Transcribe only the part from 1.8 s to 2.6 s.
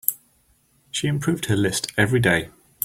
every day.